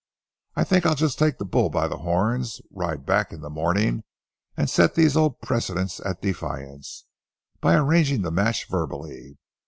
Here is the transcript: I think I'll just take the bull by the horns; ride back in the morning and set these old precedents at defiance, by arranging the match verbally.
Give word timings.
I 0.55 0.63
think 0.63 0.87
I'll 0.87 0.95
just 0.95 1.19
take 1.19 1.37
the 1.37 1.45
bull 1.45 1.69
by 1.69 1.87
the 1.87 1.99
horns; 1.99 2.59
ride 2.71 3.05
back 3.05 3.31
in 3.31 3.41
the 3.41 3.51
morning 3.51 4.03
and 4.57 4.67
set 4.67 4.95
these 4.95 5.15
old 5.15 5.41
precedents 5.41 5.99
at 6.03 6.23
defiance, 6.23 7.05
by 7.59 7.75
arranging 7.75 8.23
the 8.23 8.31
match 8.31 8.67
verbally. 8.67 9.37